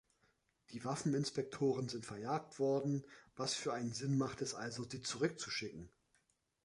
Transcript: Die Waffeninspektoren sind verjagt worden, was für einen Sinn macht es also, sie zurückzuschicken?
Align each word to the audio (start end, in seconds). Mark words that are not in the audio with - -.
Die 0.71 0.83
Waffeninspektoren 0.83 1.87
sind 1.87 2.07
verjagt 2.07 2.57
worden, 2.57 3.05
was 3.35 3.53
für 3.53 3.71
einen 3.71 3.93
Sinn 3.93 4.17
macht 4.17 4.41
es 4.41 4.55
also, 4.55 4.83
sie 4.83 5.03
zurückzuschicken? 5.03 5.91